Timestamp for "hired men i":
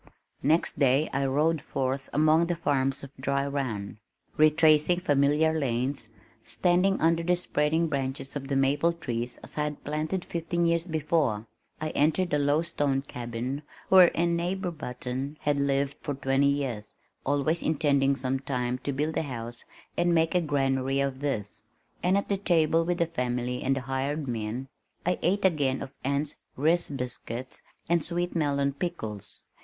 23.81-25.19